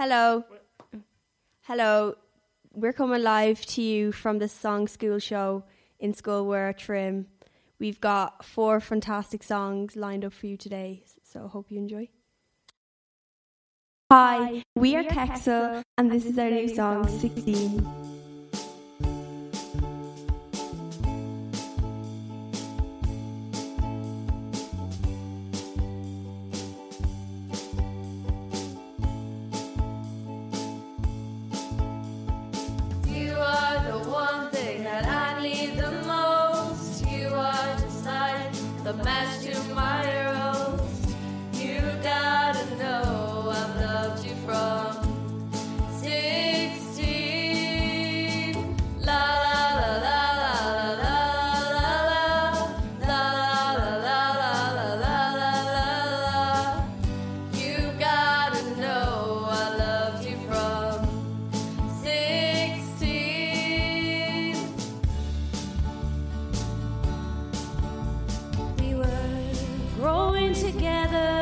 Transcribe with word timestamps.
Hello. 0.00 0.44
Hello. 1.64 2.14
We're 2.72 2.94
coming 2.94 3.22
live 3.22 3.66
to 3.66 3.82
you 3.82 4.12
from 4.12 4.38
the 4.38 4.48
Song 4.48 4.88
School 4.88 5.18
show 5.18 5.64
in 5.98 6.14
Scoil 6.14 6.46
Schoolwear 6.46 6.74
Trim. 6.74 7.26
We've 7.78 8.00
got 8.00 8.42
four 8.42 8.80
fantastic 8.80 9.42
songs 9.42 9.96
lined 9.96 10.24
up 10.24 10.32
for 10.32 10.46
you 10.46 10.56
today, 10.56 11.04
so 11.22 11.48
hope 11.48 11.70
you 11.70 11.76
enjoy. 11.76 12.08
Hi, 14.10 14.64
we 14.74 14.96
are 14.96 15.04
Kexel, 15.04 15.82
and 15.98 16.10
this 16.10 16.24
is 16.24 16.38
our 16.38 16.48
new 16.48 16.74
song, 16.74 17.06
16. 17.06 18.09
Together, 70.54 71.39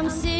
I'm 0.00 0.08
sick. 0.08 0.39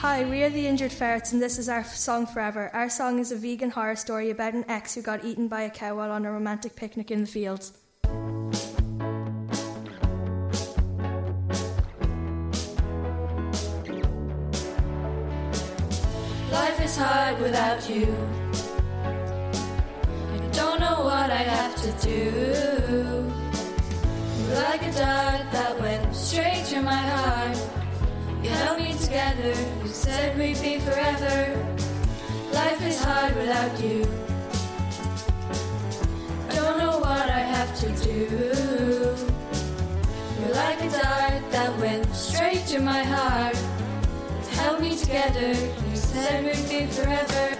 Hi, 0.00 0.24
we 0.24 0.42
are 0.44 0.48
the 0.48 0.66
Injured 0.66 0.92
Ferrets, 0.92 1.34
and 1.34 1.42
this 1.42 1.58
is 1.58 1.68
our 1.68 1.84
song 1.84 2.26
Forever. 2.26 2.70
Our 2.72 2.88
song 2.88 3.18
is 3.18 3.32
a 3.32 3.36
vegan 3.36 3.68
horror 3.68 3.96
story 3.96 4.30
about 4.30 4.54
an 4.54 4.64
ex 4.66 4.94
who 4.94 5.02
got 5.02 5.26
eaten 5.26 5.46
by 5.46 5.60
a 5.60 5.68
cow 5.68 5.96
while 5.96 6.10
on 6.10 6.24
a 6.24 6.32
romantic 6.32 6.74
picnic 6.74 7.10
in 7.10 7.20
the 7.20 7.26
fields. 7.26 7.74
Life 16.50 16.80
is 16.82 16.96
hard 16.96 17.38
without 17.38 17.90
you. 17.90 18.16
I 19.04 20.48
don't 20.52 20.80
know 20.80 21.04
what 21.04 21.28
I 21.30 21.44
have 21.44 21.76
to 21.76 21.92
do. 22.08 23.30
Like 24.54 24.82
a 24.82 24.92
dart 24.92 25.52
that 25.52 25.78
went 25.78 26.16
straight 26.16 26.64
to 26.70 26.80
my 26.80 26.96
heart. 26.96 27.58
You 28.42 28.48
held 28.48 28.78
me 28.78 28.94
together, 28.94 29.52
said 30.10 30.36
we'd 30.36 30.60
be 30.60 30.80
forever. 30.80 31.36
Life 32.52 32.82
is 32.84 32.98
hard 33.00 33.32
without 33.36 33.80
you. 33.80 34.02
Don't 36.52 36.78
know 36.78 36.98
what 36.98 37.26
I 37.30 37.42
have 37.54 37.70
to 37.82 37.88
do. 38.04 38.26
You're 40.40 40.54
like 40.64 40.80
a 40.80 40.90
dart 40.90 41.42
that 41.52 41.78
went 41.78 42.12
straight 42.12 42.66
to 42.72 42.80
my 42.80 43.04
heart 43.04 43.56
held 44.60 44.80
me 44.80 44.96
together. 44.96 45.50
You 45.88 45.96
said 45.96 46.44
we'd 46.44 46.68
be 46.68 46.86
forever. 46.86 47.59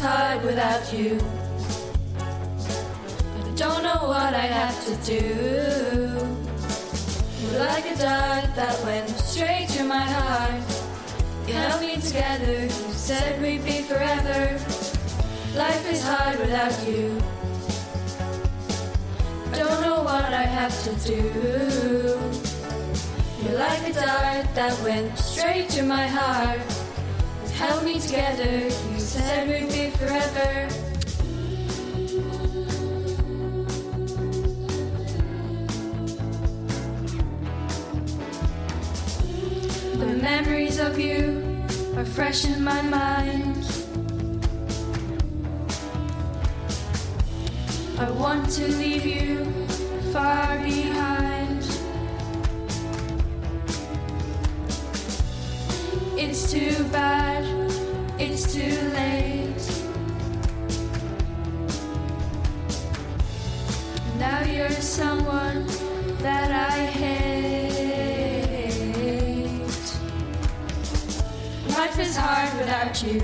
Hard 0.00 0.44
without 0.44 0.92
you. 0.92 1.18
I 2.18 3.50
don't 3.54 3.82
know 3.82 4.08
what 4.08 4.34
I 4.34 4.46
have 4.60 4.76
to 4.86 4.94
do. 5.04 5.22
You're 7.40 7.60
like 7.60 7.86
a 7.86 7.96
dart 7.96 8.54
that 8.56 8.84
went 8.84 9.08
straight 9.08 9.68
to 9.70 9.84
my 9.84 10.00
heart. 10.00 10.62
You 11.46 11.54
held 11.54 11.80
me 11.80 11.96
together, 11.96 12.62
you 12.62 12.92
said 12.92 13.40
we'd 13.40 13.64
be 13.64 13.82
forever. 13.82 14.58
Life 15.54 15.92
is 15.92 16.02
hard 16.02 16.38
without 16.38 16.76
you. 16.86 17.16
I 19.52 19.58
don't 19.58 19.80
know 19.80 20.02
what 20.02 20.32
I 20.32 20.42
have 20.42 20.74
to 20.84 20.92
do. 21.06 22.18
You're 23.42 23.58
like 23.58 23.82
a 23.88 23.92
dart 23.92 24.54
that 24.54 24.78
went 24.82 25.16
straight 25.18 25.68
to 25.70 25.82
my 25.82 26.06
heart. 26.06 26.85
Held 27.56 27.84
me 27.84 27.98
together, 27.98 28.64
you 28.92 29.00
said 29.00 29.48
we'd 29.48 29.72
be 29.72 29.88
forever. 29.96 30.68
The 39.96 40.16
memories 40.20 40.78
of 40.78 40.98
you 40.98 41.64
are 41.96 42.04
fresh 42.04 42.44
in 42.44 42.62
my 42.62 42.82
mind. 42.82 43.64
I 47.98 48.10
want 48.10 48.50
to 48.50 48.68
leave 48.68 49.06
you 49.06 49.46
far 50.12 50.58
behind. 50.58 51.25
It's 56.18 56.50
too 56.50 56.82
bad, 56.84 57.44
it's 58.18 58.54
too 58.54 58.74
late. 58.94 59.52
Now 64.18 64.42
you're 64.44 64.70
someone 64.70 65.66
that 66.22 66.50
I 66.72 66.86
hate. 66.86 67.36
Life 71.76 71.98
is 71.98 72.16
hard 72.16 72.50
without 72.58 73.02
you. 73.02 73.20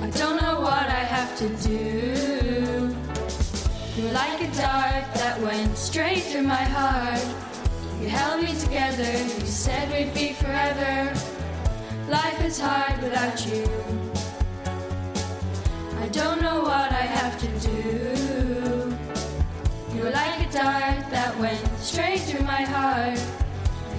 I 0.00 0.10
don't 0.10 0.40
know 0.40 0.60
what 0.60 0.86
I 0.86 1.02
have 1.14 1.36
to 1.38 1.48
do. 1.68 2.94
You're 3.96 4.12
like 4.12 4.40
a 4.40 4.50
dart 4.54 5.12
that 5.14 5.40
went 5.40 5.76
straight 5.76 6.22
through 6.22 6.42
my 6.42 6.54
heart. 6.54 7.51
You 8.02 8.08
held 8.08 8.42
me 8.42 8.52
together, 8.58 9.12
you 9.12 9.46
said 9.46 9.88
we'd 9.92 10.12
be 10.12 10.32
forever. 10.32 11.14
Life 12.08 12.44
is 12.44 12.58
hard 12.58 13.00
without 13.00 13.46
you. 13.46 13.64
I 16.00 16.08
don't 16.08 16.42
know 16.42 16.62
what 16.62 16.90
I 16.90 17.06
have 17.18 17.38
to 17.38 17.46
do. 17.60 18.96
You're 19.94 20.10
like 20.10 20.48
a 20.48 20.52
dart 20.52 21.10
that 21.12 21.38
went 21.38 21.64
straight 21.78 22.18
through 22.22 22.44
my 22.44 22.62
heart. 22.62 23.20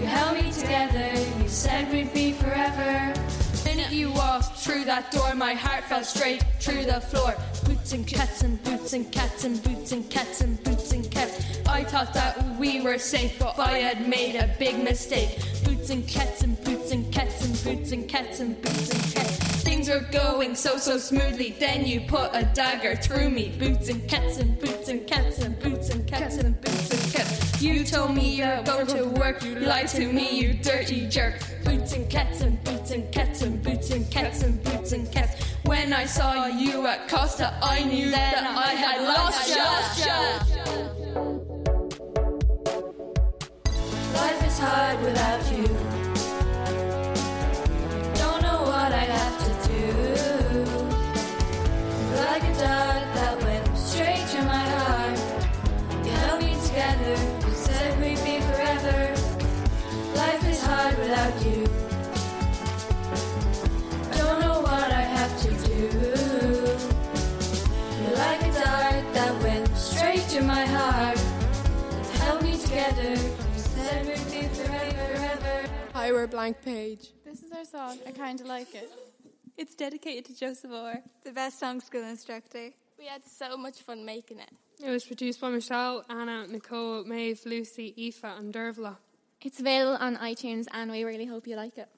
You 0.00 0.08
held 0.08 0.34
me 0.36 0.50
together, 0.50 1.08
you 1.40 1.48
said 1.48 1.88
we'd 1.92 2.12
be 2.12 2.32
forever. 2.32 3.14
The 3.14 3.62
minute 3.64 3.92
you 3.92 4.10
walked 4.10 4.56
through 4.58 4.84
that 4.86 5.12
door, 5.12 5.32
my 5.36 5.54
heart 5.54 5.84
fell 5.84 6.02
straight 6.02 6.44
through 6.58 6.86
the 6.86 7.00
floor. 7.00 7.36
Boots 7.64 7.92
and 7.92 8.04
cats 8.04 8.42
and 8.42 8.60
boots 8.64 8.94
and 8.94 9.12
cats 9.12 9.44
and 9.44 9.62
boots 9.62 9.92
and 9.92 10.10
cats 10.10 10.40
and 10.40 10.60
boots 10.64 10.90
and 10.92 11.08
cats. 11.08 11.41
I 11.72 11.84
thought 11.84 12.12
that 12.12 12.36
we 12.58 12.82
were 12.82 12.98
safe, 12.98 13.38
but 13.38 13.58
I 13.58 13.78
had 13.78 14.06
made 14.06 14.36
a 14.36 14.54
big 14.58 14.78
mistake. 14.84 15.38
Boots 15.64 15.88
and 15.88 16.06
cats 16.06 16.42
and 16.42 16.62
boots 16.64 16.92
and 16.92 17.10
cats 17.10 17.46
and 17.46 17.64
boots 17.64 17.92
and 17.92 18.06
cats 18.06 18.40
and 18.40 18.60
boots 18.60 18.90
and 18.92 19.14
cats. 19.14 19.38
Things 19.62 19.88
were 19.88 20.06
going 20.12 20.54
so 20.54 20.76
so 20.76 20.98
smoothly. 20.98 21.56
Then 21.58 21.86
you 21.86 22.02
put 22.02 22.28
a 22.34 22.44
dagger 22.52 22.94
through 22.96 23.30
me. 23.30 23.56
Boots 23.58 23.88
and 23.88 24.06
cats 24.06 24.36
and 24.36 24.58
boots 24.60 24.88
and 24.90 25.06
cats 25.06 25.38
and 25.38 25.58
boots 25.60 25.88
and 25.88 26.06
cats 26.06 26.36
and 26.36 26.60
boots 26.60 26.90
and 26.90 27.12
cats. 27.14 27.62
You 27.62 27.84
told 27.84 28.14
me 28.14 28.36
you're 28.36 28.62
going 28.64 28.86
to 28.88 29.04
work. 29.04 29.42
You 29.42 29.54
lied 29.54 29.88
to 29.88 30.12
me, 30.12 30.38
you 30.38 30.52
dirty 30.52 31.08
jerk. 31.08 31.42
Boots 31.64 31.94
and 31.94 32.08
cats 32.10 32.42
and 32.42 32.62
boots 32.64 32.90
and 32.90 33.10
cats 33.10 33.40
and 33.40 33.62
boots 33.62 33.90
and 33.90 34.10
cats 34.10 34.42
and 34.42 34.62
boots 34.62 34.92
and 34.92 35.10
cats. 35.10 35.42
When 35.64 35.94
I 35.94 36.04
saw 36.04 36.46
you 36.48 36.86
at 36.86 37.08
Costa, 37.08 37.56
I 37.62 37.82
knew 37.82 38.10
that 38.10 38.44
I 38.44 38.74
had 38.74 39.02
lost 39.04 39.48
ya. 39.48 40.91
Life 44.14 44.46
is 44.46 44.58
hard 44.58 45.00
without 45.02 45.42
you. 45.52 45.66
Don't 48.14 48.42
know 48.42 48.60
what 48.62 48.92
I 48.92 49.04
have 49.18 49.36
to 49.46 49.52
do. 49.68 49.86
Like 52.16 52.44
a 52.44 52.54
dart 52.60 53.04
that 53.16 53.42
went 53.42 53.78
straight 53.78 54.26
to 54.34 54.42
my 54.42 54.64
heart. 54.76 55.18
You 56.04 56.12
held 56.12 56.42
me 56.42 56.54
together. 56.66 57.16
You 57.46 57.54
said 57.54 57.98
we'd 58.00 58.22
be 58.22 58.40
forever. 58.48 59.14
Life 60.14 60.44
is 60.46 60.62
hard 60.62 60.98
without 60.98 61.34
you. 61.46 61.64
Don't 64.18 64.40
know 64.40 64.60
what 64.60 64.92
I 64.92 65.04
have 65.16 65.34
to 65.44 65.50
do. 65.68 65.88
You're 68.02 68.16
like 68.18 68.42
a 68.42 68.52
dart 68.52 69.04
that 69.14 69.42
went 69.42 69.74
straight 69.74 70.28
to 70.34 70.42
my 70.42 70.66
heart. 70.66 71.18
Held 72.20 72.42
me 72.42 72.58
together. 72.58 73.16
You 73.74 73.84
said 73.84 74.06
we'd 74.06 74.14
be 74.42 74.48
forever, 74.48 75.16
forever. 75.16 75.68
Hi, 75.94 76.12
we're 76.12 76.26
Blank 76.26 76.62
Page. 76.62 77.08
This 77.24 77.42
is 77.42 77.52
our 77.52 77.64
song. 77.64 77.98
I 78.06 78.10
kind 78.10 78.38
of 78.38 78.46
like 78.46 78.74
it. 78.74 78.90
It's 79.56 79.74
dedicated 79.74 80.26
to 80.26 80.38
Joseph 80.38 80.70
Orr. 80.70 81.00
The 81.24 81.32
best 81.32 81.58
song 81.58 81.80
school 81.80 82.02
instructor. 82.02 82.70
We 82.98 83.06
had 83.06 83.24
so 83.24 83.56
much 83.56 83.80
fun 83.80 84.04
making 84.04 84.40
it. 84.40 84.50
It 84.84 84.90
was 84.90 85.04
produced 85.04 85.40
by 85.40 85.48
Michelle, 85.48 86.04
Anna, 86.10 86.46
Nicole, 86.46 87.04
Maeve, 87.04 87.40
Lucy, 87.46 87.94
Aoife, 87.98 88.38
and 88.38 88.52
Dervla. 88.52 88.96
It's 89.40 89.58
available 89.58 89.96
on 90.04 90.16
iTunes, 90.16 90.66
and 90.72 90.90
we 90.90 91.04
really 91.04 91.26
hope 91.26 91.46
you 91.46 91.56
like 91.56 91.78
it. 91.78 91.88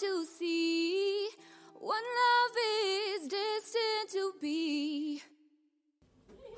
to 0.00 0.24
see 0.24 1.28
one 1.80 1.90
love 1.90 2.56
is 3.16 3.22
destined 3.22 4.10
to 4.12 4.32
be. 4.40 5.20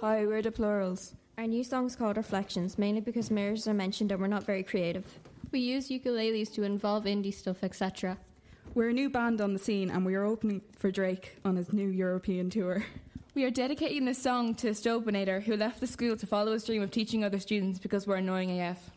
Hi, 0.02 0.26
we're 0.26 0.42
the 0.42 0.52
plurals. 0.52 1.14
Our 1.38 1.46
new 1.46 1.64
song's 1.64 1.96
called 1.96 2.18
Reflections, 2.18 2.76
mainly 2.76 3.00
because 3.00 3.30
mirrors 3.30 3.66
are 3.66 3.72
mentioned 3.72 4.12
and 4.12 4.20
we're 4.20 4.26
not 4.26 4.44
very 4.44 4.62
creative. 4.62 5.06
We 5.52 5.60
use 5.60 5.88
ukuleles 5.88 6.52
to 6.52 6.64
involve 6.64 7.04
indie 7.04 7.32
stuff, 7.32 7.64
etc. 7.64 8.18
We're 8.74 8.90
a 8.90 8.92
new 8.92 9.08
band 9.08 9.40
on 9.40 9.54
the 9.54 9.58
scene 9.58 9.90
and 9.90 10.04
we 10.04 10.16
are 10.16 10.24
opening 10.24 10.60
for 10.76 10.90
Drake 10.90 11.38
on 11.42 11.56
his 11.56 11.72
new 11.72 11.88
European 11.88 12.50
tour. 12.50 12.84
We 13.34 13.44
are 13.44 13.50
dedicating 13.50 14.04
this 14.04 14.22
song 14.22 14.54
to 14.56 14.68
a 14.68 14.72
Stobinator 14.72 15.42
who 15.42 15.56
left 15.56 15.80
the 15.80 15.86
school 15.86 16.16
to 16.16 16.26
follow 16.26 16.52
his 16.52 16.64
dream 16.64 16.82
of 16.82 16.90
teaching 16.90 17.24
other 17.24 17.38
students 17.38 17.78
because 17.78 18.06
we're 18.06 18.16
annoying 18.16 18.60
AF. 18.60 18.90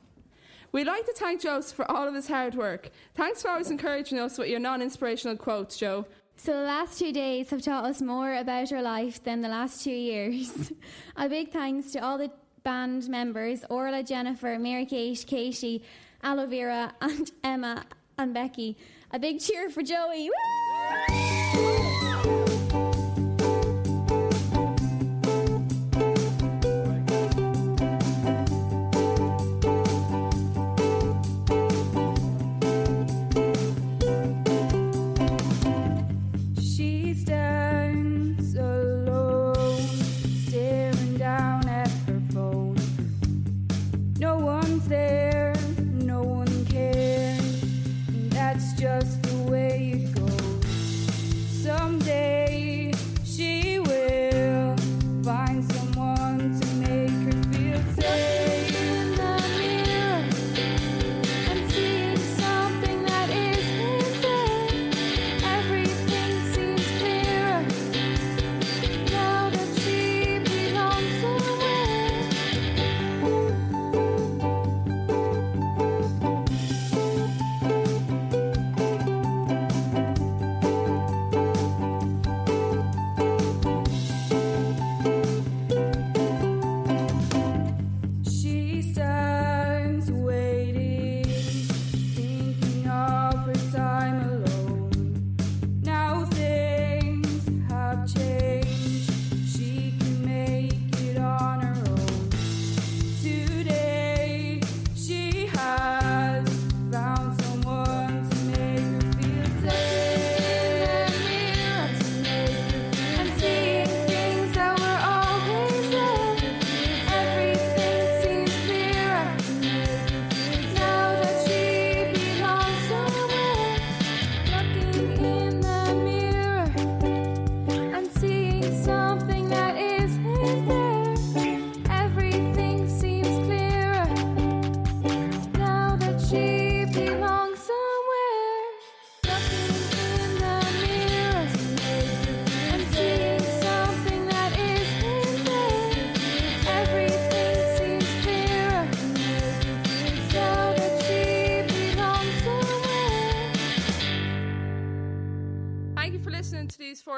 We'd 0.73 0.87
like 0.87 1.05
to 1.05 1.13
thank 1.13 1.41
Joseph 1.41 1.75
for 1.75 1.89
all 1.89 2.07
of 2.07 2.15
his 2.15 2.27
hard 2.27 2.55
work. 2.55 2.89
Thanks 3.13 3.43
for 3.43 3.51
always 3.51 3.69
encouraging 3.69 4.19
us 4.19 4.39
with 4.39 4.49
your 4.49 4.59
non 4.59 4.81
inspirational 4.81 5.37
quotes, 5.37 5.77
Joe. 5.77 6.07
So, 6.35 6.51
the 6.51 6.63
last 6.63 6.97
two 6.97 7.13
days 7.13 7.51
have 7.51 7.61
taught 7.61 7.85
us 7.85 8.01
more 8.01 8.33
about 8.33 8.73
our 8.73 8.81
life 8.81 9.23
than 9.23 9.41
the 9.41 9.49
last 9.49 9.83
two 9.83 9.91
years. 9.91 10.73
a 11.15 11.29
big 11.29 11.51
thanks 11.51 11.91
to 11.91 11.99
all 11.99 12.17
the 12.17 12.31
band 12.63 13.07
members 13.07 13.63
Orla, 13.69 14.01
Jennifer, 14.01 14.57
Mary 14.57 14.87
Kate, 14.87 15.23
Katie, 15.27 15.83
Aloe 16.23 16.47
Vera, 16.47 16.91
and 17.01 17.31
Emma 17.43 17.85
and 18.17 18.33
Becky. 18.33 18.75
A 19.11 19.19
big 19.19 19.39
cheer 19.41 19.69
for 19.69 19.83
Joey. 19.83 20.29
Woo! 20.29 21.22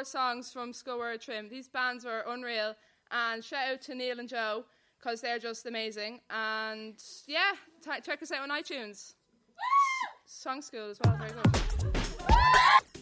Songs 0.05 0.51
from 0.51 0.71
Scoil 0.71 0.97
Mhuire 0.99 1.19
Trim. 1.19 1.49
These 1.49 1.67
bands 1.67 2.05
were 2.05 2.23
unreal. 2.27 2.75
And 3.11 3.43
shout 3.43 3.71
out 3.71 3.81
to 3.83 3.95
Neil 3.95 4.19
and 4.19 4.29
Joe 4.29 4.65
because 4.97 5.21
they're 5.21 5.39
just 5.39 5.65
amazing. 5.65 6.19
And 6.29 6.95
yeah, 7.27 7.51
t- 7.83 8.01
check 8.03 8.21
us 8.21 8.31
out 8.31 8.41
on 8.41 8.49
iTunes. 8.49 9.13
Song 10.25 10.61
School 10.61 10.89
as 10.89 10.99
well. 11.03 11.17
Very 11.17 11.31
good. 11.31 12.94